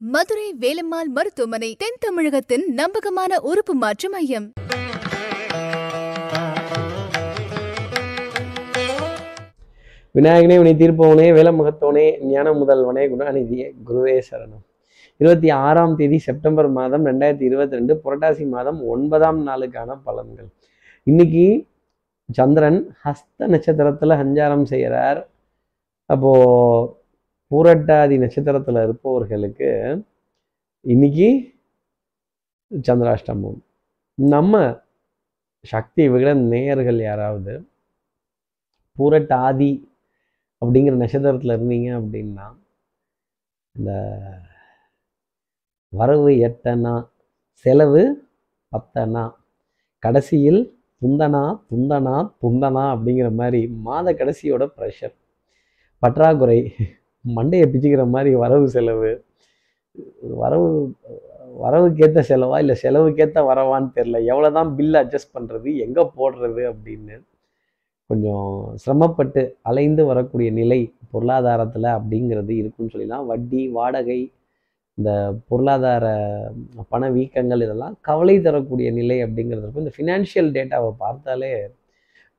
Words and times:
மதுரை 0.00 0.54
வேலம்மாள் 0.62 1.10
மருத்துவமனை 1.16 1.68
தென் 1.78 1.96
தமிழகத்தின் 1.98 2.64
நம்பகமான 2.74 3.38
உறுப்பு 3.40 3.74
மாற்று 3.74 4.08
மையம். 4.10 4.52
விநாயகனே 10.14 10.58
உனி 10.58 10.72
தீர்ப்பவனே 10.82 11.28
வேலமுகத்தவனே 11.38 12.04
ஞான 12.32 12.52
முதல்வனே 12.52 13.04
குணாநிதியே 13.12 13.72
குருவே 13.88 14.20
சரணம். 14.28 14.62
இருபத்தி 15.16 15.50
ஆறாம் 15.50 15.96
தேதி 15.96 16.18
செப்டம்பர் 16.18 16.68
மாதம் 16.68 17.06
ரெண்டாயிரத்தி 17.06 17.42
இருபத்தி 17.42 17.76
ரெண்டு 17.76 18.00
புரட்டாசி 18.04 18.48
மாதம் 18.48 18.82
ஒன்பதாம் 18.82 19.46
நாளுக்கான 19.46 19.98
பலன்கள். 20.06 20.50
இன்னைக்கு 21.02 21.66
சந்திரன் 22.32 22.96
ஹஸ்த 23.04 23.50
நட்சத்திரத்துல 23.54 24.20
சஞ்சாரம் 24.22 24.68
செய்கிறார். 24.74 25.28
அப்போ 26.06 26.32
பூரட்டாதி 27.50 28.14
நட்சத்திரத்தில் 28.22 28.80
இருப்பவர்களுக்கு 28.84 29.68
இன்னைக்கு 30.84 31.28
சந்திராஷ்டமம். 32.70 33.58
நம்ம 34.18 34.54
சக்தி 35.64 36.02
விகிட 36.12 36.30
நேயர்கள் 36.52 36.98
யாராவது 37.02 37.54
பூரட்டாதி 38.98 39.70
அப்படிங்கிற 40.62 40.94
நட்சத்திரத்தில் 41.02 41.54
இருந்தீங்க 41.56 41.88
அப்படின்னா 42.00 42.46
இந்த 43.74 43.90
வரவு 45.92 46.30
எட்டனா 46.48 46.94
செலவு 47.64 48.02
பத்தனா 48.72 49.24
கடைசியில் 50.02 50.60
துந்தனா 51.02 51.44
துந்தனா 51.70 52.16
துந்தனா 52.42 52.84
அப்படிங்கிற 52.94 53.28
மாதிரி 53.40 53.60
மாத 53.86 54.12
கடைசியோட 54.20 54.64
ப்ரெஷர் 54.76 55.14
பற்றாக்குறை 56.02 56.58
மண்டையை 57.36 57.66
பிச்சுக்கிற 57.72 58.04
மாதிரி 58.14 58.30
வரவு 58.44 58.66
செலவு. 58.76 59.12
வரவு 60.42 60.68
வரவுக்கேற்ற 61.64 62.20
செலவா 62.30 62.56
இல்லை 62.62 62.74
செலவுக்கேற்ற 62.82 63.40
வரவான்னு 63.50 63.94
தெரில 63.98 64.16
எவ்வளோ 64.32 64.48
தான் 64.56 64.70
பில் 64.78 64.98
அட்ஜஸ்ட் 65.00 65.34
பண்ணுறது 65.36 65.70
எங்கே 65.84 66.04
போடுறது 66.18 66.62
அப்படின்னு 66.72 67.16
கொஞ்சம் 68.10 68.48
சிரமப்பட்டு 68.82 69.42
அலைந்து 69.70 70.02
வரக்கூடிய 70.10 70.48
நிலை 70.58 70.80
பொருளாதாரத்தில் 71.12 71.88
அப்படிங்கிறது 71.98 72.52
இருக்குன்னு 72.62 72.92
சொல்லலாம். 72.94 73.24
வட்டி 73.30 73.62
வாடகை 73.68 74.20
இந்த 74.98 75.10
பொருளாதார 75.48 76.04
பண 76.92 77.08
வீக்கங்கள் 77.16 77.64
இதெல்லாம் 77.66 77.96
கவலை 78.08 78.36
தரக்கூடிய 78.46 78.90
நிலை 78.90 79.18
அப்படிங்கிறது 79.24 79.64
இருக்கும் 79.64 79.84
இந்த 79.86 79.94
ஃபினான்ஷியல் 79.96 80.50
டேட்டாவை 80.56 80.90
பார்த்தாலே 81.04 81.50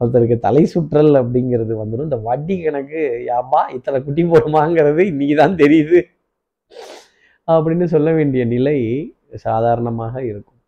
ஒருத்தருக்கு 0.02 0.38
தலை 0.48 0.64
சுற்றல் 0.74 1.14
அப்படிங்கிறது 1.22 1.74
வந்துடும் 1.82 2.08
இந்த 2.10 2.20
வட்டி 2.28 2.56
கணக்கு 2.64 3.02
யாப்பா 3.30 3.62
இத்தனை 3.78 4.00
குட்டி 4.08 4.24
போடுமாங்கிறது 4.34 5.02
இன்னைக்கு 5.12 5.36
தான் 5.42 5.60
தெரியுது. 5.64 6.00
அப்படின்னு 7.48 7.86
சொல்ல 7.96 8.10
வேண்டிய 8.18 8.44
நிலை 8.54 8.78
சாதாரணமாக 9.46 10.16
இருக்கும். 10.30 10.60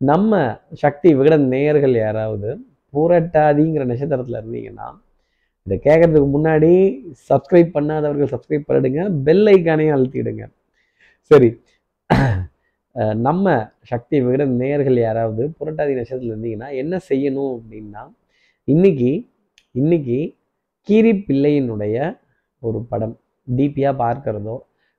நம்ம 0.00 0.40
சக்தி 0.82 1.08
விகட 1.18 1.34
நேயர்கள் 1.52 1.94
யாராவது 2.04 2.50
பூரட்டாதிங்கிற 2.94 3.84
நட்சத்திரத்தில் 3.90 4.38
இருந்தீங்கன்னா 4.40 4.88
இதை 5.66 5.76
கேட்கறதுக்கு 5.86 6.28
முன்னாடி 6.36 6.70
சப்ஸ்கிரைப் 7.30 7.70
பண்ணாதவர்கள் 7.76 8.32
சப்ஸ்கிரைப் 8.32 8.66
பண்ணிடுங்க. 8.68 9.02
பெல் 9.26 9.46
ஐக்கானையும் 9.54 9.94
அழுத்திடுங்க. 9.96 10.44
சரி. 11.30 11.50
நம்ம 13.26 13.46
சக்தி 13.90 14.16
விகட 14.24 14.44
நேயர்கள் 14.62 14.98
யாராவது 15.06 15.42
புரட்டாதி 15.58 15.92
நட்சத்திரத்தில் 15.98 16.32
இருந்தீங்கன்னா 16.34 16.70
என்ன 16.82 16.94
செய்யணும் 17.10 17.52
அப்படின்னா 17.58 18.02
இன்னைக்கு 18.68 19.08
இன்னைக்கு 19.74 20.16
கீரி 20.88 21.12
பிள்ளையினுடைய 21.18 21.96
ஒரு 22.62 22.78
படம். 22.90 23.14
டிபியாக 23.48 23.94
பார்க்கிறதோ 23.98 24.54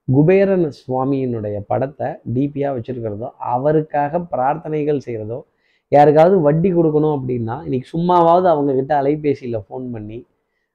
குபேரன் 0.07 0.65
சுவாமியினுடைய 0.79 1.57
படத்தை 1.69 2.07
டிபியாக 2.33 2.73
வச்சுருக்கிறதோ 2.75 3.27
அவருக்காக 3.51 4.19
பிரார்த்தனைகள் 4.33 4.99
செய்கிறதோ 5.05 5.39
யாருக்காவது 5.91 6.35
வட்டி 6.39 6.71
கொடுக்கணும் 6.71 7.15
அப்படின்னா 7.17 7.55
இன்னைக்கு 7.63 7.89
சும்மாவாவது 7.89 8.49
அவங்க 8.49 8.73
கிட்ட 8.73 8.93
அலைபேசியில் 9.01 9.59
ஃபோன் 9.67 9.85
பண்ணி 9.91 10.19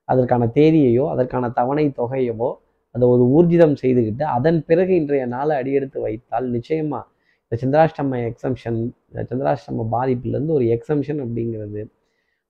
அதற்கான 0.09 0.49
தேதியையோ 0.57 1.05
அதற்கான 1.11 1.51
தவணை 1.51 1.87
தொகையவோ 1.99 2.51
அதை 2.95 3.07
ஒரு 3.09 3.27
ஊர்ஜிதம் 3.35 3.79
செய்துக்கிட்டு 3.83 4.27
அதன் 4.37 4.61
பிறகு 4.65 4.95
இன்றைய 4.95 5.27
நாளை 5.27 5.55
அடியெடுத்து 5.57 6.01
வைத்தால் 6.01 6.49
நிச்சயமாக 6.51 7.05
இந்த 7.45 7.57
சந்திராஷ்டம 7.63 8.25
எக்ஸம்ஷன் 8.31 8.81
இந்த 9.11 9.23
சந்திராஷ்டம 9.31 9.89
பாதிப்புலேருந்து 9.93 10.59
ஒரு 10.59 10.67
எக்ஸம்ஷன் 10.77 11.23
அப்படிங்கிறது 11.25 11.83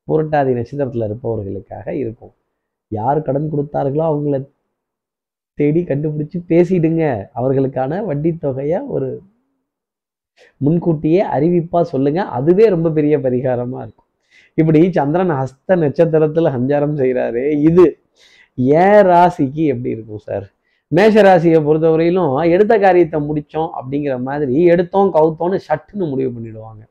புரட்டாதி 0.09 0.53
நட்சத்திரத்தில் 0.59 1.07
இருப்பவர்களுக்காக 1.09 1.87
இருக்கும். 2.03 2.35
யார் 2.93 3.27
கடன் 3.27 3.51
கொடுத்தார்களோ 3.53 4.05
அவங்கள 4.11 4.37
தேடி 5.59 5.81
கண்டுபிடிச்சி 5.91 6.39
பேசிடுங்க. 6.53 7.05
அவர்களுக்கான 7.39 8.01
வட்டி 8.11 8.31
தொகையை 8.45 8.81
ஒரு 8.97 9.09
முன்கூட்டியே 10.65 11.23
அறிவிப்பா 11.37 11.81
சொல்லுங்க. 11.93 12.21
அதுவே 12.37 12.67
ரொம்ப 12.75 12.89
பெரிய 12.99 13.15
பரிகாரமா 13.25 13.79
இருக்கும். 13.87 14.09
இப்படி 14.61 14.81
சந்திரன் 14.99 15.33
ஹஸ்த 15.41 15.77
நட்சத்திரத்துல 15.83 16.53
சஞ்சாரம் 16.57 16.95
செய்கிறாரு 17.01 17.43
இது 17.69 17.85
ஏன் 18.83 19.03
ராசிக்கு 19.11 19.65
எப்படி 19.73 19.91
இருக்கும் 19.97 20.23
சார்? 20.29 20.47
மேஷ 20.93 21.23
ராசியை 21.27 21.59
பொறுத்தவரையிலும் 21.67 22.33
எடுத்த 22.55 22.75
காரியத்தை 22.85 23.19
முடித்தோம் 23.29 23.71
அப்படிங்கிற 23.79 24.15
மாதிரி 24.29 24.57
எடுத்தோம் 24.75 25.11
கவுத்தோன்னு 25.17 25.59
சட்டுன்னு 25.69 26.07
முடிவு 26.13 26.31
பண்ணிடுவாங்க. 26.37 26.83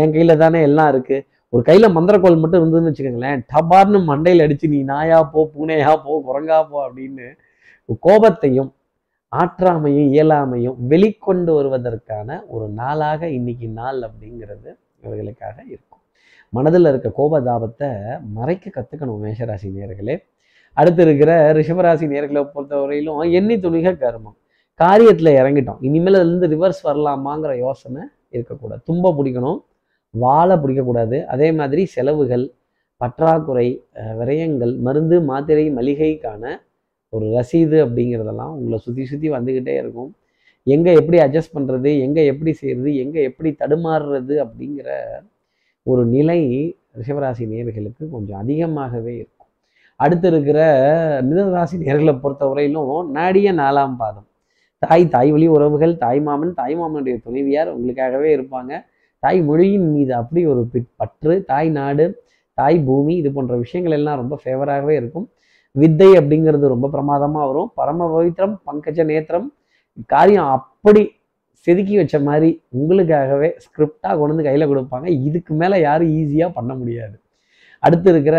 என் 0.00 0.12
கையில் 0.14 0.40
தானே 0.44 0.60
எல்லாம் 0.68 0.90
இருக்கு. 0.92 1.18
ஒரு 1.52 1.62
கையில 1.62 1.86
மந்திரக்கோள் 1.96 2.40
மட்டும் 2.40 2.62
இருந்ததுன்னு 2.62 2.90
வச்சுக்கோங்களேன் 2.90 3.42
டபார்னு 3.52 3.98
மண்டையில் 4.10 4.44
அடிச்சு 4.44 4.66
நீ 4.68 4.82
நாயா 4.82 5.22
போ 5.22 5.50
பூனையா 5.54 5.92
போ 6.04 6.14
குரங்கா 6.26 6.58
போ 6.70 6.88
அப்படின்னு 6.88 7.26
கோபத்தையும் 8.06 8.70
ஆற்றாமையும் 9.32 10.08
இயலாமையும் 10.14 10.76
வெளிக்கொண்டு 10.88 11.50
வருவதற்கான 11.58 12.44
ஒரு 12.46 12.68
நாளாக 12.68 13.28
இன்னைக்கு 13.28 13.68
நாள் 13.68 14.00
அப்படிங்கிறது 14.08 14.70
இவர்களுக்காக 15.04 15.56
இருக்கும். 15.66 16.02
மனதில் 16.52 16.84
இருக்க 16.84 17.08
கோபதாபத்தை 17.18 17.88
மறைக்க 18.36 18.70
கற்றுக்கணும் 18.76 19.22
மேஷராசி 19.24 19.68
நேர்களே 19.76 20.16
அடுத்து 20.72 21.02
இருக்கிற 21.02 21.52
ரிஷபராசி 21.52 22.06
நேர்களை 22.12 22.42
பொறுத்தவரையிலும் 22.54 23.32
எண்ணி 23.32 23.56
துணிக 23.56 23.92
கர்மம். 24.04 24.36
காரியத்தில் 24.80 25.36
இறங்கிட்டோம். 25.40 25.80
இனிமேல் 25.80 26.14
அதுலேருந்து 26.14 26.52
ரிவர்ஸ் 26.54 26.82
வரலாமாங்கிற 26.84 27.58
யோசனை 27.58 28.02
இருக்கக்கூடாது. 28.30 28.82
தும்ப 28.90 29.12
பிடிக்கணும். 29.18 29.58
வாழை 30.14 30.54
பிடிக்கக்கூடாது. 30.62 31.16
அதே 31.34 31.48
மாதிரி 31.58 31.82
செலவுகள் 31.96 32.44
பற்றாக்குறை 33.00 33.66
விரயங்கள் 34.20 34.72
மருந்து 34.86 35.16
மாத்திரை 35.30 35.66
மளிகைக்கான 35.78 36.44
ஒரு 37.12 37.26
ரசீது 37.36 37.76
அப்படிங்கிறதெல்லாம் 37.84 38.54
உங்களை 38.58 38.78
சுற்றி 38.86 39.04
சுற்றி 39.10 39.28
வந்துக்கிட்டே 39.36 39.74
இருக்கும். 39.82 40.10
எங்கே 40.74 40.92
எப்படி 41.00 41.18
அட்ஜஸ்ட் 41.24 41.54
பண்ணுறது 41.56 41.90
எங்கே 42.06 42.22
எப்படி 42.32 42.52
செய்கிறது 42.60 42.90
எங்கே 43.04 43.20
எப்படி 43.30 43.50
தடுமாறுறது 43.60 44.34
அப்படிங்கிற 44.44 44.88
ஒரு 45.86 46.02
நிலை 46.14 46.40
ரிஷபராசி 47.00 47.44
நேர்களுக்கு 47.52 48.04
கொஞ்சம் 48.14 48.40
அதிகமாகவே 48.42 49.12
இருக்கும். 49.22 49.50
அடுத்து 50.00 50.26
இருக்கிற 50.32 50.58
மிதனராசி 51.28 51.76
நேர்களை 51.84 52.14
பொறுத்தவரையிலும் 52.24 53.10
நாடிய 53.18 53.48
நாலாம் 53.60 53.96
பாதம். 54.02 54.26
தாய் 54.82 55.04
தாய் 55.14 55.30
வழி 55.34 55.46
உறவுகள் 55.56 55.94
தாய் 56.04 56.20
மாமன் 56.26 56.52
தாய் 56.60 56.76
மாமனுடைய 56.80 57.16
துணைவியார் 57.24 57.70
உங்களுக்காகவே 57.76 58.28
இருப்பாங்க. 58.36 58.72
தாய் 59.22 59.40
மொழியின் 59.48 59.88
மீது 59.94 60.12
அப்படி 60.20 60.40
ஒரு 60.52 60.62
பற்று 61.00 61.34
தாய் 61.50 61.70
நாடு 61.78 62.06
தாய் 62.58 62.78
பூமி 62.88 63.14
இது 63.20 63.30
போன்ற 63.36 63.56
விஷயங்கள் 63.64 63.96
எல்லாம் 63.98 64.18
ரொம்ப 64.20 64.34
ஃபேவராகவே 64.42 64.94
இருக்கும். 65.00 65.26
வித்தை 65.74 66.10
அப்படிங்கிறது 66.20 66.66
ரொம்ப 66.74 66.86
பிரமாதமாக 66.94 67.46
வரும். 67.50 67.70
பரம 67.78 68.08
பவித்திரம் 68.14 68.54
பங்கஜ 68.68 69.04
நேத்திரம் 69.10 69.46
காரியம் 70.12 70.50
அப்படி 70.56 71.02
செதுக்கி 71.66 71.94
வச்ச 72.00 72.16
மாதிரி 72.28 72.50
உங்களுக்காகவே 72.78 73.48
ஸ்கிரிப்டாக 73.64 74.14
கொண்டு 74.18 74.32
வந்து 74.32 74.46
கையில் 74.48 74.70
கொடுப்பாங்க. 74.72 75.06
இதுக்கு 75.28 75.52
மேலே 75.60 75.76
யாரும் 75.86 76.12
ஈஸியாக 76.18 76.50
பண்ண 76.58 76.72
முடியாது. 76.80 77.16
அடுத்து 77.82 78.08
இருக்கிற 78.12 78.36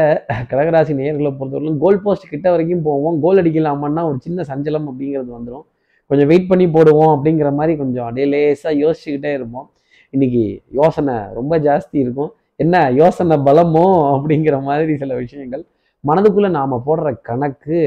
கடகராசி 0.52 0.94
நேர்களை 1.02 1.32
பொறுத்தவரைக்கும் 1.40 1.82
கோல் 1.84 2.02
போஸ்ட் 2.06 2.32
கிட்ட 2.32 2.48
வரைக்கும் 2.54 2.86
போவோம். 2.88 3.18
கோல் 3.26 3.42
அடிக்கலாமான்னா 3.42 4.02
ஒரு 4.10 4.18
சின்ன 4.26 4.46
சஞ்சலம் 4.52 4.88
அப்படிங்கிறது 4.92 5.32
வந்துடும் 5.38 5.66
கொஞ்சம் 6.12 6.30
வெயிட் 6.32 6.50
பண்ணி 6.52 6.66
போடுவோம் 6.76 7.12
அப்படிங்கிற 7.16 7.50
மாதிரி 7.60 7.74
கொஞ்சம் 7.82 8.06
அப்படியே 8.08 8.28
லேசாக 8.34 8.74
யோசிச்சுக்கிட்டே 8.84 9.32
இருப்போம். 9.40 9.68
இன்னைக்கு 10.16 10.44
யோசனை 10.80 11.16
ரொம்ப 11.38 11.54
ஜாஸ்தி 11.68 11.98
இருக்கும். 12.04 12.32
என்ன 12.64 12.76
யோசனை 13.02 13.36
பலமோ 13.48 13.84
அப்படிங்கிற 14.14 14.56
மாதிரி 14.68 14.94
சில 14.98 15.14
விஷயங்கள். 15.24 15.64
மனதுக்குள்ளே 16.04 16.50
நாம் 16.58 16.84
போடுற 16.88 17.10
கணக்கு 17.30 17.78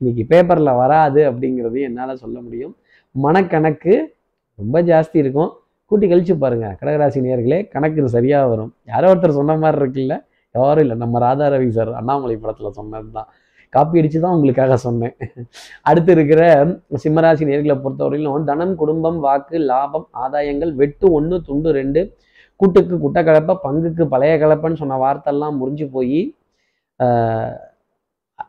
இன்னைக்கு 0.00 0.22
பேப்பரில் 0.32 0.78
வராது 0.82 1.20
அப்படிங்கிறதையும் 1.30 1.88
என்னால் 1.88 2.20
சொல்ல 2.24 2.36
முடியும். 2.44 2.74
மனக்கணக்கு 3.14 3.94
ரொம்ப 4.62 4.76
ஜாஸ்தி 4.90 5.16
இருக்கும். 5.24 5.50
கூட்டி 5.90 6.06
கழிச்சு 6.10 6.34
பாருங்க 6.42 6.66
கடகராசி 6.80 7.20
நேர்களே 7.26 7.58
கணக்கு 7.74 8.08
சரியாக 8.16 8.48
வரும். 8.52 8.72
யாரோ 8.92 9.06
ஒருத்தர் 9.12 9.38
சொன்ன 9.38 9.56
மாதிரி 9.62 9.78
இருக்குல்ல? 9.82 10.16
யாரும் 10.54 10.82
இல்லை. 10.84 10.96
நம்ம 11.02 11.18
ராதா 11.26 11.46
ரவி 11.54 11.68
சார் 11.78 11.90
அண்ணாமலை 12.00 12.36
படத்தில் 12.36 12.76
சொன்னது 12.78 13.10
தான் 13.18 13.28
காப்பி 13.74 14.00
அடித்து 14.00 14.20
தான் 14.24 14.36
உங்களுக்காக 14.36 14.76
சொன்னேன். 14.86 15.14
அடுத்து 15.88 16.10
இருக்கிற 16.16 16.42
சிம்மராசி 17.04 17.48
நேர்களை 17.50 17.76
பொறுத்தவரையிலும் 17.84 18.48
தனம் 18.50 18.74
குடும்பம் 18.82 19.18
வாக்கு 19.26 19.58
லாபம் 19.70 20.06
ஆதாயங்கள் 20.24 20.72
வெட்டு 20.80 21.06
ஒன்று 21.18 21.38
துண்டு 21.48 21.70
ரெண்டு 21.80 22.02
கூட்டுக்கு 22.60 22.94
குட்டை 23.04 23.20
கலப்பை 23.28 23.54
பங்குக்கு 23.66 24.04
பழைய 24.14 24.32
கலப்பைன்னு 24.42 24.80
சொன்ன 24.80 24.98
வார்த்தைலாம் 25.04 25.58
முறிஞ்சு 25.60 25.86
போய் 25.96 26.20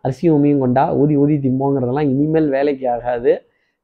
அரிசி 0.03 0.25
உமியும் 0.35 0.61
கொண்டா 0.63 0.83
ஊதி 1.01 1.15
ஊதி 1.21 1.35
திம்போங்கிறதெல்லாம் 1.45 2.09
இனிமேல் 2.13 2.49
வேலைக்கு 2.55 2.85
ஆகாது. 2.95 3.31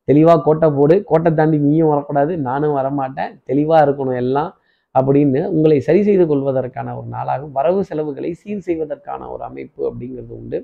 தெளிவாக 0.07 0.39
கோட்டை 0.45 0.67
போடு. 0.77 0.95
கோட்டை 1.09 1.29
தாண்டி 1.39 1.57
நீயும் 1.67 1.91
வரக்கூடாது. 1.91 2.33
நானும் 2.47 2.75
வரமாட்டேன். 2.79 3.31
தெளிவாக 3.49 3.85
இருக்கணும் 3.85 4.19
எல்லாம். 4.23 4.51
அப்படின்னு 4.97 5.41
உங்களை 5.55 5.77
சரி 5.87 6.01
செய்து 6.07 6.25
கொள்வதற்கான 6.31 6.95
ஒரு 6.99 7.07
நாளாகும். 7.15 7.53
வரவு 7.57 7.81
செலவுகளை 7.89 8.31
சீர் 8.41 8.65
செய்வதற்கான 8.67 9.21
ஒரு 9.33 9.43
அமைப்பு 9.49 9.81
அப்படிங்கிறது 9.89 10.33
உண்டு. 10.41 10.59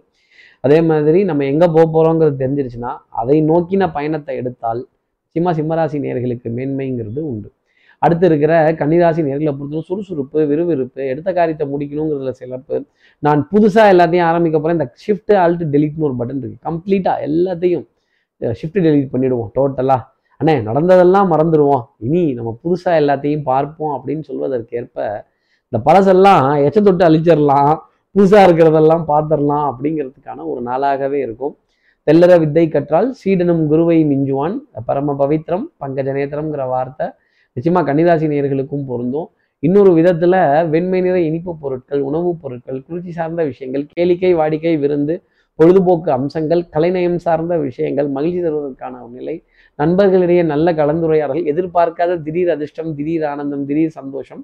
அதே 0.63 0.80
மாதிரி 0.89 1.19
நம்ம 1.30 1.45
எங்கே 1.53 1.68
போக 1.75 1.85
போகிறோங்கிறது 1.95 2.38
தெரிஞ்சிருச்சுன்னா 2.44 2.91
அதை 3.21 3.38
நோக்கின 3.51 3.89
பயணத்தை 3.97 4.35
எடுத்தால் 4.41 4.81
சிம்ம 5.35 5.51
சிம்மராசி 5.59 5.97
நேர்களுக்கு 6.06 6.50
மேன்மைங்கிறது 6.57 7.21
உண்டு. 7.31 7.50
அடுத்து 8.01 8.25
இருக்கிற 8.30 8.53
கன்னிராசி 8.80 9.21
நேர்களை 9.27 9.51
பொறுத்தவரை 9.57 9.83
சுறுசுறுப்பு 9.89 10.39
விறுவிறுப்பு 10.50 11.01
எடுத்த 11.12 11.30
காரியத்தை 11.38 11.65
முடிக்கணுங்கிறதுல 11.74 12.31
சிறப்பு. 12.41 12.75
நான் 13.24 13.41
புதுசாக 13.51 13.94
எல்லாத்தையும் 13.94 14.27
ஆரம்பிக்க 14.31 14.57
போகிறேன் 14.57 14.77
இந்த 14.80 14.88
ஷிஃப்ட் 15.06 15.33
ஆல்ட் 15.44 15.63
டெலிட்னு 15.75 16.07
ஒரு 16.09 16.18
பட்டன் 16.21 16.41
இருக்குது 16.41 16.63
கம்ப்ளீட்டாக 16.69 17.25
எல்லாத்தையும் 17.27 17.85
ஷிஃப்ட் 18.41 18.81
டெலிட் 18.88 19.12
பண்ணிவிடுவோம் 19.13 19.51
டோட்டலாக 19.57 20.01
அண்ணே 20.44 20.62
நடந்ததெல்லாம் 20.63 21.31
மறந்துடுவோம். 21.31 21.84
இனி 22.00 22.34
நம்ம 22.34 22.60
புதுசாக 22.63 23.00
எல்லாத்தையும் 23.01 23.44
பார்ப்போம் 23.44 23.94
அப்படின்னு 23.98 24.24
சொல்வதற்கேற்ப 24.28 25.25
இந்த 25.72 25.78
பழசெல்லாம் 25.86 26.66
எச்ச 26.66 26.81
தொட்டு 26.81 27.10
அழிச்சிடலாம் 27.10 27.75
புதுசாக 28.16 28.48
இருக்கிறதெல்லாம் 28.48 29.04
பார்த்துடலாம் 29.07 29.68
அப்படிங்கிறதுக்கான 29.72 30.45
ஒரு 30.45 30.62
நாளாகவே 30.66 31.13
இருக்கும். 31.13 31.57
தெல்லற 32.07 32.40
வித்தை 32.40 32.68
கற்றால் 32.68 33.13
சீடனும் 33.13 33.68
குருவை 33.68 34.06
மிஞ்சுவான். 34.06 34.56
பரம 34.86 35.16
பவித்ரம் 35.19 35.66
பங்கஜ 35.80 36.10
நேத்திரம்ங்கிற 36.18 36.68
வார்த்தை 36.68 37.07
நிச்சயமாக 37.54 37.94
கன்னிராசி 37.94 38.28
நேர்களுக்கும் 38.28 38.86
பொருந்தும். 38.86 39.31
இன்னொரு 39.60 39.92
விதத்தில் 39.94 40.68
வெண்மை 40.69 41.01
நிற 41.01 41.19
இனிப்பு 41.19 41.57
பொருட்கள் 41.57 42.01
உணவுப் 42.01 42.42
பொருட்கள் 42.42 42.84
குளிர்ச்சி 42.88 43.12
சார்ந்த 43.12 43.44
விஷயங்கள் 43.44 43.86
கேளிக்கை 44.00 44.31
வாடிக்கை 44.36 44.80
விருந்து 44.80 45.24
பொழுதுபோக்கு 45.60 46.10
அம்சங்கள் 46.18 46.62
கலைநயம் 46.76 47.20
சார்ந்த 47.26 47.54
விஷயங்கள் 47.68 48.08
மகிழ்ச்சி 48.16 48.40
தருவதற்கான 48.46 48.94
ஒரு 49.04 49.14
நிலை 49.20 49.36
நண்பர்களிடையே 49.80 50.44
நல்ல 50.54 50.68
கலந்துரையாடல் 50.80 51.42
எதிர்பார்க்காத 51.52 52.18
திடீர் 52.26 52.52
அதிர்ஷ்டம் 52.56 52.92
திடீர் 52.98 53.26
ஆனந்தம் 53.32 53.66
திடீர் 53.70 53.94
சந்தோஷம் 54.00 54.42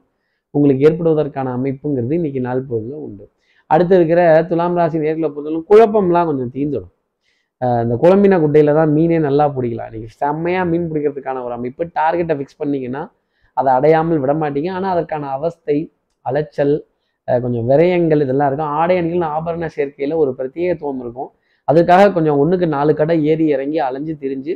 உங்களுக்கு 0.53 0.85
ஏற்படுவதற்கான 0.89 1.51
அமைப்புங்கிறது 1.57 2.13
இன்னைக்கு 2.19 2.41
நாள் 2.47 2.61
பொழுதுல 2.69 2.95
உண்டு. 3.07 3.25
அடுத்து 3.69 3.93
இருக்கிற 3.99 4.21
துலாம் 4.49 4.77
ராசி 4.79 4.97
நேர்களை 5.03 5.27
பொறுத்தவரைக்கும் 5.33 5.69
குழப்பம்லாம் 5.71 6.29
கொஞ்சம் 6.29 6.51
தீந்துடும். 6.55 6.93
இந்த 7.83 7.95
குழம்பின 8.03 8.37
குட்டையில 8.43 8.73
தான் 8.79 8.91
மீனே 8.97 9.17
நல்லா 9.27 9.45
பிடிக்கலாம். 9.55 9.91
நீங்கள் 9.95 10.13
செம்மையாக 10.21 10.65
மீன் 10.71 10.87
பிடிக்கிறதுக்கான 10.89 11.41
ஒரு 11.47 11.53
அமைப்பு 11.57 11.83
டார்கெட்டை 11.99 12.35
ஃபிக்ஸ் 12.39 12.59
பண்ணீங்கன்னா 12.61 13.03
அதை 13.57 13.69
அடையாமல் 13.77 14.21
விட 14.23 14.33
மாட்டீங்க. 14.43 14.69
ஆனால் 14.77 14.93
அதற்கான 14.95 15.29
அவஸ்தை 15.37 15.77
அலைச்சல் 16.25 16.75
கொஞ்சம் 17.43 17.67
விரயங்கள் 17.69 18.23
இதெல்லாம் 18.25 18.47
இருக்கும். 18.47 18.71
ஆடை 18.79 18.97
அணிகள் 18.97 19.27
ஆபரண 19.35 19.67
சேர்க்கையில் 19.77 20.15
ஒரு 20.21 20.31
பிரத்யேகத்துவம் 20.37 21.01
இருக்கும். 21.05 21.29
அதுக்காக 21.67 22.11
கொஞ்சம் 22.13 22.39
ஒன்றுக்கு 22.41 22.67
நாலு 22.67 22.93
கடை 22.93 23.15
ஏறி 23.31 23.45
இறங்கி 23.55 23.79
அலைஞ்சு 23.79 24.13
திரிஞ்சு 24.21 24.53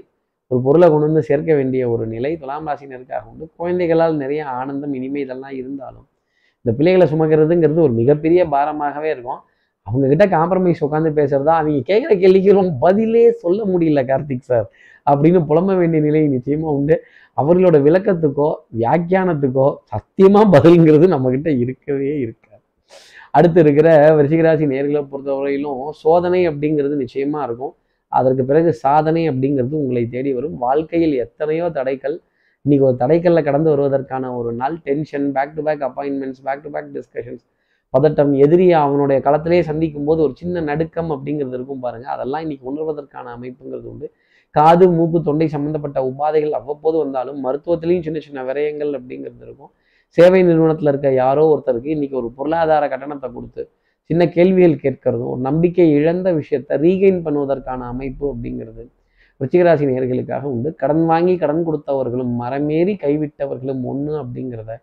ஒரு 0.52 0.60
பொருளை 0.62 0.88
கொண்டு 0.90 1.08
வந்து 1.10 1.22
சேர்க்க 1.28 1.52
வேண்டிய 1.56 1.84
ஒரு 1.90 2.06
நிலை 2.08 2.31
துலாம் 2.38 2.68
ராசினருக்காக 2.68 3.24
உண்டு. 3.31 3.46
குழந்தைகளால் 3.56 4.16
நிறைய 4.16 4.42
ஆனந்தம் 4.60 4.94
இனிமை 4.94 5.22
இதெல்லாம் 5.22 5.56
இருந்தாலும் 5.60 6.06
இந்த 6.66 6.72
பிள்ளைகளை 6.78 7.06
சுமக்கிறதுங்கிறது 7.12 7.81
ஒரு 7.88 7.94
மிகப்பெரிய 7.94 8.42
பாரமாகவே 8.46 9.10
இருக்கும். 9.16 9.42
அவங்க 9.88 10.06
கிட்ட 10.08 10.26
காம்ப்ரமைஸ் 10.36 10.84
உட்காந்து 10.86 11.10
பேசுறதா 11.19 11.54
அவங்க 11.60 11.81
கேட்குற 11.92 12.14
கேள்விக்கு 12.19 12.52
ரொம்ப 12.60 12.74
பதிலே 12.80 13.24
சொல்ல 13.44 13.60
முடியல 13.64 14.04
கார்த்திக் 14.12 14.50
சார் 14.52 14.68
அப்படின்னு 15.08 15.40
புலம்ப 15.50 15.78
வேண்டிய 15.78 16.02
நிலை 16.04 16.22
நிச்சயமா 16.36 16.69
உண்டு. 16.78 16.98
அவர்களோட 17.38 17.78
விளக்கத்துக்கோ 17.88 18.50
வியாக்கியானத்துக்கோ 18.80 19.68
சத்தியமா 19.92 20.44
பதில்ங்கிறது 20.56 21.08
நம்ம 21.08 21.31
கிட்ட 21.31 21.50
இருக்கவே 21.64 22.12
இருக்கு 22.19 22.50
அடுத்து 23.38 23.59
இருக்கிற 23.59 23.89
விருச்சிகராசி 24.18 24.65
நேர்களை 24.74 25.01
பொறுத்தவரையிலும் 25.12 25.80
சோதனை 26.01 26.41
அப்படிங்கிறது 26.50 26.95
நிச்சயமா 27.03 27.39
இருக்கும். 27.47 27.74
அதற்கு 28.07 28.44
பிறகு 28.50 28.71
சாதனை 28.83 29.24
அப்படிங்கிறது 29.30 29.75
உங்களை 29.81 30.03
தேடி 30.15 30.31
வரும். 30.33 30.57
வாழ்க்கையில் 30.65 31.15
எத்தனையோ 31.25 31.69
தடைகள் 31.77 32.15
இன்னைக்கு 32.65 32.85
ஒரு 32.89 32.97
தடைக்கல்ல 33.00 33.39
கடந்து 33.44 33.69
வருவதற்கான 33.74 34.25
ஒரு 34.39 34.51
நாள் 34.59 34.75
tension 34.88 35.25
back 35.38 35.56
to 35.56 35.63
back 35.68 35.81
appointments 35.88 36.44
back 36.47 36.62
to 36.65 36.69
back 36.75 36.91
discussions 36.95 37.44
பதட்டம் 37.94 38.31
எதிரியை 38.44 38.75
அவனுடைய 38.85 39.18
களத்திலே 39.25 39.59
சந்திக்கும் 39.69 40.07
போது 40.09 40.19
ஒரு 40.25 40.33
சின்ன 40.41 40.62
நடுக்கம் 40.69 41.09
அப்படிங்கிறது 41.15 41.57
இருக்கும் 41.59 41.83
பாருங்க. 41.85 42.07
அதெல்லாம் 42.15 42.41
இன்னைக்கு 42.41 42.65
உணர்வதற்கான 42.71 43.25
அமைப்புங்கிறது 43.38 43.88
உண்டு. 43.94 44.07
காது 44.56 44.85
மூக்கு 44.91 45.19
தொண்டை 45.21 45.47
சம்பந்தப்பட்ட 45.47 46.00
உபாதைகள் 46.12 46.56
அவ்வப்போது 46.59 46.97
வந்தாலும் 46.97 47.39
மருத்துவத்திலையும் 47.45 48.06
சின்ன 48.07 48.19
சின்ன 48.19 48.39
விரயங்கள் 48.50 48.91
அப்படிங்கிறது 48.97 49.44
இருக்கும். 49.47 49.71
சேவை 50.18 50.39
நிறுவனத்தில் 50.44 50.92
இருக்க 50.92 51.10
யாரோ 51.13 51.44
ஒருத்தருக்கு 51.51 51.94
இன்னைக்கு 51.95 52.15
ஒரு 52.18 52.30
பொருளாதார 52.38 52.88
கட்டணத்தை 52.88 53.30
கொடுத்து 53.30 53.63
சின்ன 54.10 54.24
கேள்விகள் 54.27 54.81
கேட்கறதும் 54.83 55.30
ஒரு 55.33 55.42
நம்பிக்கை 55.42 55.86
இழந்த 56.00 56.27
விஷயத்தை 56.33 56.75
ரீகெயின் 56.77 57.21
பண்ணுவதற்கான 57.25 57.86
அமைப்பு 57.94 58.25
அப்படிங்கிறது 58.33 58.83
ரிச்சிகராசி 59.42 59.86
நேர்களுக்காக 59.86 60.44
உண்டு. 60.56 60.69
கடன் 60.81 61.06
வாங்கி 61.06 61.33
கடன் 61.38 61.63
கொடுத்தவர்களும் 61.68 62.33
மரமேறி 62.42 62.94
கைவிட்டவர்களும் 63.04 63.81
ஒன்று 63.92 64.13
அப்படிங்கிறத 64.24 64.74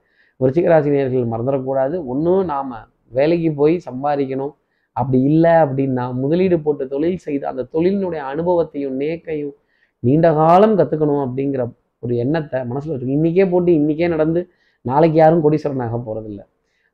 ரிச்சிகராசி 0.40 0.90
நேர்கள் 0.94 1.32
மறந்துடக்கூடாது. 1.32 1.96
ஒன்றும் 2.12 2.44
நாம் 2.52 2.72
வேலைக்கு 3.12 3.50
போய் 3.60 3.76
சம்பாதிக்கணும். 3.88 4.54
அப்படி 4.96 5.18
இல்லை 5.30 5.52
அப்படின்னா 5.64 6.04
முதலீடு 6.22 6.56
போட்டு 6.64 6.84
தொழில் 6.88 7.24
செய்து 7.26 7.44
அந்த 7.46 7.66
தொழிலினுடைய 7.74 8.22
அனுபவத்தையும் 8.32 8.96
நேக்கையும் 9.02 9.54
நீண்ட 10.02 10.26
காலம் 10.32 10.78
கற்றுக்கணும் 10.80 11.22
அப்படிங்கிற 11.26 11.62
ஒரு 12.02 12.14
எண்ணத்தை 12.24 12.58
மனசில் 12.70 12.92
வச்சுக்கணும். 12.92 13.18
இன்றைக்கே 13.20 13.46
போட்டு 13.52 13.70
இன்றைக்கே 13.80 14.08
நடந்து 14.08 14.40
நாளைக்கு 14.88 15.18
யாரும் 15.22 15.44
கொடிசரனாக 15.44 15.98
போகிறதில்ல 16.06 16.42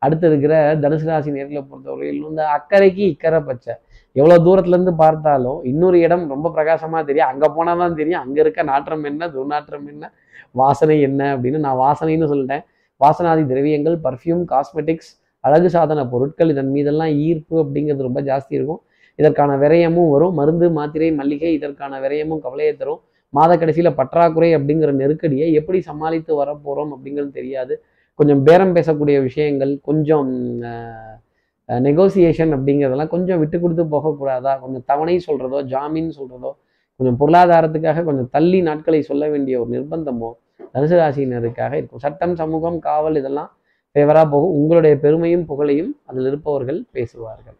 அடுத்து 0.02 0.26
இருக்கிற 0.30 0.54
தனுசு 0.82 1.06
ராசி 1.08 1.30
நேரில் 1.36 1.66
பொறுத்தவரையில் 1.68 2.20
இந்த 2.30 2.42
அக்கறைக்கு 2.56 3.02
இக்கரை 3.12 3.40
பச்சை. 3.48 3.74
எவ்வளோ 4.16 4.36
தூரத்துலேருந்து 4.46 4.94
பார்த்தாலும் 5.02 5.58
இன்னொரு 5.70 5.98
இடம் 6.06 6.24
ரொம்ப 6.34 6.50
பிரகாசமாக 6.56 7.02
தெரியும். 7.08 7.30
அங்கே 7.32 7.48
போனால் 7.56 7.82
தான் 7.82 7.96
தெரியும். 8.00 8.22
அங்கே 8.24 8.40
இருக்க 8.44 8.62
நாற்றம் 8.62 9.04
என்ன? 9.10 9.28
துர்நாற்றம் 9.34 9.86
என்ன? 9.92 10.04
வாசனை 10.54 10.96
என்ன? 11.08 11.22
அப்படின்னு 11.36 11.58
நான் 11.66 11.80
வாசனைன்னு 11.84 12.28
சொல்லிட்டேன். 12.32 12.64
வாசனாதி 13.00 13.42
திரவியங்கள் 13.52 13.96
பர்ஃப்யூம் 14.06 14.42
காஸ்மெட்டிக்ஸ் 14.52 15.10
அழகு 15.44 15.68
சாதன 15.70 16.04
பொருட்கள் 16.12 16.52
இதன் 16.54 16.70
மீதெல்லாம் 16.76 17.12
ஈர்ப்பு 17.26 17.56
அப்படிங்கிறது 17.64 18.08
ரொம்ப 18.08 18.20
ஜாஸ்தி 18.30 18.54
இருக்கும். 18.58 18.80
இதற்கான 19.18 19.52
விரயமும் 19.56 20.10
வரும். 20.14 20.34
மருந்து 20.34 20.66
மாத்திரை 20.78 21.10
மல்லிகை 21.20 21.52
இதற்கான 21.58 22.00
விரயமும் 22.04 22.42
கவலையை 22.46 22.72
தரும். 22.76 23.00
மாத 23.34 23.52
கடைசியில் 23.60 23.96
பற்றாக்குறை 24.00 24.50
அப்படிங்கிற 24.56 24.90
நெருக்கடியை 25.00 25.48
எப்படி 25.60 25.78
சமாளித்து 25.88 26.32
வரப்போகிறோம் 26.40 26.92
அப்படிங்கிறது 26.96 27.32
தெரியாது. 27.40 27.74
கொஞ்சம் 28.18 28.42
பேரம் 28.46 28.74
பேசக்கூடிய 28.76 29.16
விஷயங்கள் 29.28 29.72
கொஞ்சம் 29.88 30.30
நெகோசியேஷன் 31.86 32.52
அப்படிங்கிறதெல்லாம் 32.56 33.12
கொஞ்சம் 33.14 33.40
விட்டு 33.42 33.56
கொடுத்து 33.62 33.84
போகக்கூடாதா? 33.94 34.52
கொஞ்சம் 34.64 34.84
தவணை 34.90 35.16
சொல்கிறதோ 35.28 35.60
ஜாமீன் 35.72 36.10
சொல்கிறதோ 36.18 36.52
கொஞ்சம் 37.00 37.18
பொருளாதாரத்துக்காக 37.20 38.04
கொஞ்சம் 38.08 38.30
தள்ளி 38.36 38.60
நாட்களை 38.68 39.00
சொல்ல 39.10 39.24
வேண்டிய 39.32 39.54
ஒரு 39.62 39.70
நிர்பந்தமோ 39.76 40.30
தனுசு 40.74 40.96
ராசியினருக்காக 41.00 41.72
இருக்கும். 41.78 42.02
சட்டம் 42.06 42.34
சமூகம் 42.40 42.78
காவல் 42.88 43.18
இதெல்லாம் 43.20 43.50
ஃபேவராக 43.96 44.26
போகும். 44.34 44.54
உங்களுடைய 44.60 44.94
பெருமையும் 45.04 45.46
புகழையும் 45.50 45.92
அதில் 46.08 46.28
இருப்பவர்கள் 46.30 46.80
பேசுவார்கள். 46.96 47.58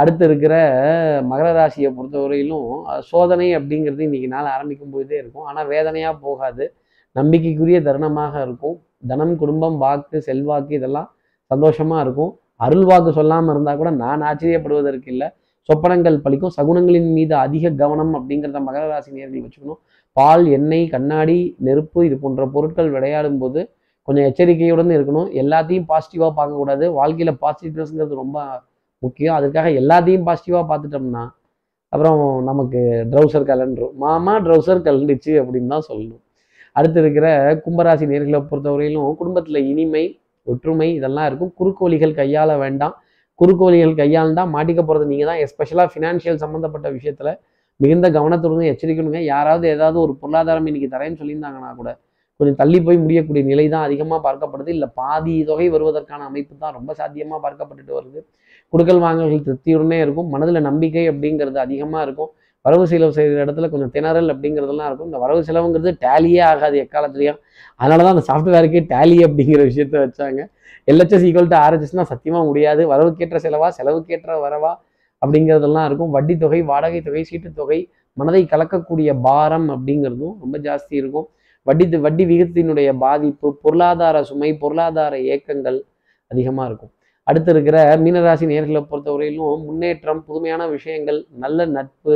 அடுத்து 0.00 0.24
இருக்கிற 0.28 0.54
மகர 1.30 1.46
ராசியை 1.58 1.90
பொறுத்தவரையிலும் 1.96 2.66
சோதனை 3.10 3.46
அப்படிங்கிறது 3.58 4.02
இன்னைக்கு 4.08 4.28
நாள் 4.34 4.48
ஆரம்பிக்கும் 4.56 4.92
போதே 4.94 5.16
இருக்கும். 5.22 5.46
ஆனால் 5.50 5.70
வேதனையாக 5.72 6.14
போகாது. 6.26 6.64
நம்பிக்கைக்குரிய 7.16 7.78
தருணமாக 7.88 8.34
இருக்கும். 8.46 8.76
தனம் 9.10 9.34
குடும்பம் 9.40 9.76
வாக்கு 9.84 10.18
செல்வாக்கு 10.28 10.74
இதெல்லாம் 10.78 11.08
சந்தோஷமாக 11.50 12.04
இருக்கும். 12.04 12.32
அருள் 12.66 12.86
வாக்கு 12.90 13.10
சொல்லாமல் 13.18 13.52
இருந்தால் 13.54 13.80
கூட 13.80 13.90
நான் 14.04 14.22
ஆச்சரியப்படுவதற்கு 14.28 15.10
இல்லை. 15.14 15.28
சொப்பனங்கள் 15.68 16.22
பழிக்கும். 16.24 16.54
சகுனங்களின் 16.58 17.10
மீது 17.16 17.34
அதிக 17.44 17.70
கவனம் 17.82 18.12
அப்படிங்கிறத 18.18 18.60
மகர 18.68 18.84
ராசி 18.92 19.10
நேர்களை 19.16 19.40
வச்சுக்கணும். 19.44 19.80
பால் 20.16 20.44
எண்ணெய் 20.56 20.86
கண்ணாடி 20.94 21.38
நெருப்பு 21.66 21.98
இது 22.08 22.16
போன்ற 22.22 22.44
பொருட்கள் 22.54 22.94
விளையாடும் 22.94 23.40
போது 23.42 23.60
கொஞ்சம் 24.08 24.26
எச்சரிக்கையுடன் 24.30 24.96
இருக்கணும். 24.96 25.28
எல்லாத்தையும் 25.42 25.88
பாசிட்டிவாக 25.90 26.32
பார்க்கக்கூடாது. 26.38 26.84
வாழ்க்கையில் 26.98 27.38
பாசிட்டிவ்னஸ்ங்கிறது 27.42 28.22
ரொம்ப 28.24 28.38
முக்கியம். 29.02 29.36
அதுக்காக 29.38 29.68
எல்லாத்தையும் 29.80 30.26
பாசிட்டிவாக 30.28 30.64
பார்த்துட்டோம்னா 30.70 31.24
அப்புறம் 31.92 32.20
நமக்கு 32.48 32.80
ட்ரௌசர் 33.12 33.48
கலண்டரும் 33.50 33.94
மாமா 34.04 34.32
ட்ரௌசர் 34.46 34.86
கலண்டுச்சு 34.86 35.32
அப்படின்னு 35.42 35.72
தான் 35.74 35.86
சொல்லணும். 35.90 36.22
அடுத்து 36.76 36.98
இருக்கிற 37.02 37.26
கும்பராசி 37.64 38.06
நேர்களை 38.12 38.40
பொறுத்தவரையிலும் 38.50 39.14
குடும்பத்தில் 39.20 39.60
இனிமை 39.70 40.04
ஒற்றுமை 40.46 40.88
இதெல்லாம் 40.98 41.28
இருக்கும். 41.30 41.52
குறுக்கோழிகள் 41.60 42.18
கையாள 42.20 42.50
வேண்டாம். 42.64 42.94
குறுக்கோழிகள் 43.40 43.94
கையாண்டா 44.00 44.42
மாட்டிக்க 44.54 44.80
போகிறது 44.88 45.10
நீங்கள் 45.12 45.30
தான். 45.30 45.40
எஸ்பெஷலாக 45.46 45.88
ஃபினான்ஷியல் 45.94 46.42
சம்மந்தப்பட்ட 46.44 46.88
விஷயத்தில் 46.96 47.32
மிகுந்த 47.80 48.06
கவனத்துடன் 48.18 48.70
எச்சரிக்கணுங்க 48.72 49.20
யாராவது 49.34 49.66
ஏதாவது 49.74 49.98
ஒரு 50.04 50.12
பொருளாதாரம் 50.22 50.68
இன்னைக்கு 50.70 50.88
தரேன்னு 50.94 51.20
சொல்லியிருந்தாங்கன்னா 51.20 51.72
கூட 51.80 51.90
கொஞ்சம் 52.40 52.58
தள்ளி 52.60 52.78
போய் 52.86 52.98
முடியக்கூடிய 53.04 53.42
நிலை 53.50 53.64
தான் 53.68 53.84
அதிகமாக 53.86 54.20
பார்க்கப்படுது. 54.26 54.70
இல்லை 54.76 54.88
பாதி 55.00 55.32
தொகை 55.48 55.66
வருவதற்கான 55.74 56.26
அமைப்பு 56.30 56.52
தான் 56.64 56.74
ரொம்ப 56.78 56.90
சாத்தியமாக 56.98 57.38
பார்க்கப்பட்டுட்டு 57.44 57.92
வருது. 57.98 58.20
குடுக்கல் 58.72 59.00
வாங்கல்கள் 59.04 59.46
திருப்தியுடனே 59.46 59.98
இருக்கும். 60.04 60.28
மனதில் 60.34 60.66
நம்பிக்கை 60.68 61.04
அப்படிங்கிறது 61.12 61.58
அதிகமாக 61.66 62.02
இருக்கும். 62.06 62.30
வரவு 62.64 62.84
செலவு 62.92 63.12
செய்கிற 63.16 63.42
இடத்துல 63.44 63.66
கொஞ்சம் 63.72 63.92
திணறல் 63.96 64.30
அப்படிங்கிறதெல்லாம் 64.34 64.88
இருக்கும். 64.90 65.08
இந்த 65.10 65.18
வரவு 65.24 65.40
செலவுங்கிறது 65.48 65.92
டேலியே 66.04 66.42
ஆகாது 66.50 66.76
எக்காலத்துலேயும். 66.84 67.38
அதனால 67.80 68.02
தான் 68.06 68.14
அந்த 68.16 68.24
சாஃப்ட்வேருக்கே 68.30 68.82
டேலி 68.92 69.18
அப்படிங்கிற 69.28 69.62
விஷயத்த 69.70 69.96
வச்சாங்க. 70.04 70.40
எல்ஹெச்எஸ் 70.90 71.24
ஈக்குவல் 71.28 71.50
டு 71.52 71.58
ஆர்ஹெச்எஸ்னா 71.64 72.04
சத்தியமாக 72.12 72.44
முடியாது. 72.50 72.82
வரவுக்கேற்ற 72.92 73.38
செலவா 73.46 73.68
செலவுக்கேற்ற 73.78 74.30
வரவா 74.44 74.72
அப்படிங்கிறதெல்லாம் 75.22 75.86
இருக்கும். 75.88 76.12
வட்டி 76.16 76.36
தொகை 76.44 76.60
வாடகை 76.70 77.00
தொகை 77.08 77.22
சீட்டுத் 77.30 77.58
தொகை 77.60 77.80
மனதை 78.16 78.42
கலக்கக்கூடிய 78.52 79.10
பாரம் 79.26 79.68
அப்படிங்கிறதும் 79.74 80.36
ரொம்ப 80.44 80.56
ஜாஸ்தி 80.66 80.94
இருக்கும். 81.02 81.26
வட்டி 81.66 81.98
வட்டி 82.06 82.24
விகிதத்தினுடைய 82.30 82.88
பாதிப்பு 83.04 83.48
பொருளாதார 83.64 84.16
சுமை 84.28 84.50
பொருளாதார 84.62 85.14
இயக்கங்கள் 85.26 85.78
அதிகமாக 86.30 86.68
இருக்கும். 86.68 86.92
அடுத்து 87.26 87.50
இருக்கிற 87.54 87.78
மீனராசி 88.04 88.44
நேர்களை 88.52 88.80
பொறுத்தவரையிலும் 88.90 89.64
முன்னேற்றம் 89.68 90.22
புதுமையான 90.28 90.62
விஷயங்கள் 90.76 91.18
நல்ல 91.42 91.66
நட்பு 91.76 92.14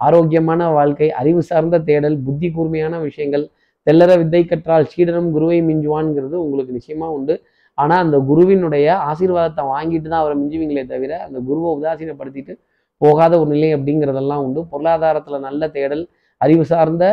ஆரோக்கியமான 0.00 0.60
வாழ்க்கை 0.76 1.08
அறிவு 1.20 1.42
சார்ந்த 1.48 1.80
தேடல் 1.88 2.16
புத்தி 2.26 2.48
கூர்மையான 2.54 2.94
விஷயங்கள் 3.08 3.44
தெல்லற 3.86 4.12
வித்தை 4.20 4.42
கற்றால் 4.44 4.88
சீடனும் 4.92 5.30
குருவை 5.34 5.58
மிஞ்சுவான்ங்கிறது 5.68 6.36
உங்களுக்கு 6.44 6.76
நிச்சயமா 6.78 7.08
உண்டு. 7.16 7.34
ஆனால் 7.78 8.02
அந்த 8.04 8.16
குருவினுடைய 8.28 8.86
ஆசீர்வாதத்தை 9.10 9.62
வாங்கிட்டு 9.74 10.08
தான் 10.10 10.22
அவரை 10.22 10.34
மிஞ்சுவீங்களே 10.40 10.84
தவிர 10.92 11.12
அந்த 11.26 11.38
குருவை 11.48 11.70
உதாசீனப்படுத்திட்டு 11.78 12.54
போகாத 13.00 13.32
ஒரு 13.42 13.50
நிலை 13.54 13.70
அப்படிங்கிறதெல்லாம் 13.76 14.42
உண்டு. 14.46 14.60
பொருளாதாரத்தில் 14.72 15.44
நல்ல 15.48 15.68
தேடல் 15.76 16.04
அறிவு 16.44 16.64
சார்ந்த 16.64 17.04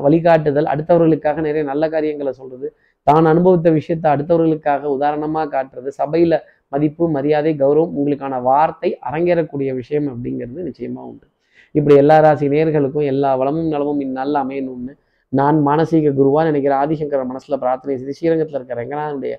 வழிகாட்டுதல் 0.00 0.70
அடுத்தவர்களுக்காக 0.72 1.40
நிறைய 1.40 1.64
நல்ல 1.64 1.84
காரியங்களை 1.88 2.32
சொல்றது 2.32 2.68
தான் 3.06 3.26
அனுபவித்த 3.26 3.68
விஷயத்தை 3.70 4.08
அடுத்தவர்களுக்காக 4.10 4.84
உதாரணமாக 4.88 5.48
காட்டுறது 5.48 5.90
சபையில் 5.92 6.36
மதிப்பு 6.68 7.04
மரியாதை 7.08 7.52
கௌரவம் 7.56 7.94
உங்களுக்கான 7.96 8.40
வார்த்தை 8.42 8.90
அரங்கேறக்கூடிய 9.00 9.70
விஷயம் 9.74 10.08
அப்படிங்கிறது 10.08 10.66
நிச்சயமா 10.68 11.02
உண்டு. 11.02 11.26
இப்படி 11.74 11.94
எல்லா 11.96 12.16
ராசி 12.20 12.46
நேர்களுக்கும் 12.48 13.06
எல்லா 13.06 13.30
வளமும் 13.36 13.68
நலமும் 13.68 14.00
இந்நாள் 14.00 14.38
அமையணும்னு 14.40 14.92
நான் 15.32 15.58
மானசீக 15.66 16.12
குருவா 16.12 16.40
நினைக்கிற 16.44 16.74
ஆதிசங்கர 16.76 17.24
மனசுல 17.24 17.56
பிரார்த்தனை 17.56 17.96
செய்து 17.96 18.16
ஸ்ரீரங்கத்தில் 18.18 18.58
இருக்கிற 18.58 18.78
ரங்கநாதனுடைய 18.80 19.34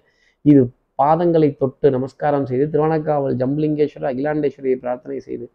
இது 0.46 0.62
பாதங்களை 1.00 1.50
தொட்டு 1.58 1.88
நமஸ்காரம் 1.92 2.46
செய்து 2.46 2.66
திருவணக்காவல் 2.72 3.36
ஜம்புலிங்கேஸ்வரர் 3.36 4.12
அகிலாண்டேஸ்வரியை 4.12 4.78
பிரார்த்தனை 4.80 5.20
செய்து 5.20 5.46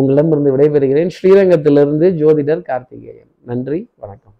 உங்களிடமிருந்து 0.00 0.50
விடைபெறுகிறேன். 0.56 1.10
ஸ்ரீரங்கத்திலிருந்து 1.16 2.06
ஜோதிடர் 2.22 2.62
கார்த்திகேயன். 2.62 3.30
நன்றி 3.44 3.78
வணக்கம். 3.96 4.34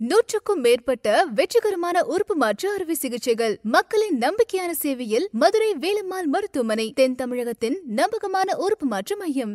நூற்றுக்கும் 0.00 0.60
மேற்பட்ட 0.60 1.26
வெற்றிகரமான 1.34 2.04
உறுப்பு 2.04 2.34
மாற்று 2.36 2.66
அறுவை 2.70 2.94
சிகிச்சைகள் 2.94 3.54
மக்களின் 3.62 4.18
நம்பிக்கையான 4.18 4.70
சேவையில் 4.82 5.28
மதுரை 5.32 5.70
வேலம்மாள் 5.80 6.28
மருத்துவமனை 6.34 6.92
தென் 6.94 7.14
தமிழகத்தின் 7.14 7.78
நம்பகமான 8.00 8.56
உறுப்பு 8.56 8.86
மாற்று 8.86 9.16
மையம். 9.16 9.54